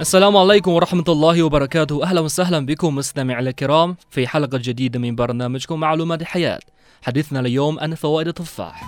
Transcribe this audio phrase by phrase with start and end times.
[0.00, 2.02] السلام عليكم ورحمة الله وبركاته.
[2.04, 6.60] أهلا وسهلا بكم مستمعي الكرام في حلقة جديدة من برنامجكم معلومات الحياة.
[7.02, 8.82] حديثنا اليوم عن فوائد التفاح.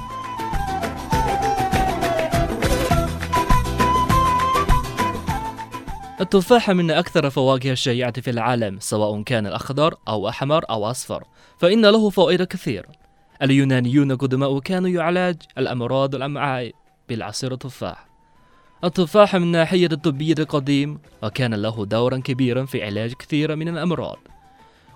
[6.21, 11.25] التفاح من أكثر الفواكه الشائعة في العالم سواء كان الأخضر أو أحمر أو أصفر
[11.59, 12.89] فإن له فوائد كثيرة
[13.43, 16.73] اليونانيون قدماء كانوا يعالج الأمراض الأمعاء
[17.09, 18.12] بالعصير التفاح.
[18.85, 24.19] التفاح من ناحية الطبية القديم وكان له دورا كبيرا في علاج كثير من الأمراض.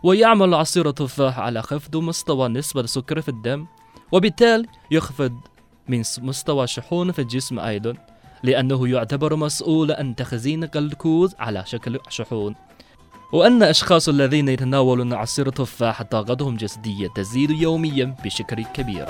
[0.02, 3.66] ويعمل عصير التفاح على خفض مستوى نسبة السكر في الدم
[4.12, 5.32] وبالتالي يخفض
[5.88, 7.94] من مستوى الشحون في الجسم أيضا
[8.42, 12.54] لأنه يعتبر مسؤول عن تخزين الجلوكوز على شكل شحون.
[13.32, 19.06] وأن الأشخاص الذين يتناولون عصير التفاح طاقتهم الجسدية تزيد يوميا بشكل كبير.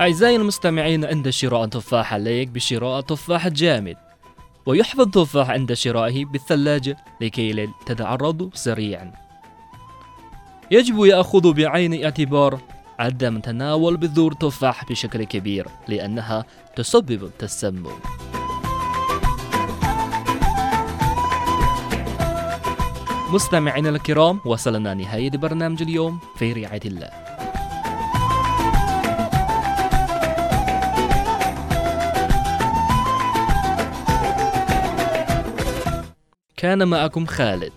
[0.00, 3.96] أعزائي المستمعين عند شراء تفاح عليك بشراء تفاح جامد
[4.66, 9.12] ويحفظ التفاح عند شرائه بالثلاجة لكي لا تتعرض سريعا.
[10.70, 12.58] يجب يأخذ بعين الاعتبار
[12.98, 16.44] عدم تناول بذور تفاح بشكل كبير لأنها
[16.76, 17.86] تسبب التسمم.
[23.32, 27.37] مستمعينا الكرام وصلنا نهاية برنامج اليوم في رعاية الله.
[36.58, 37.72] كان معكم خالد.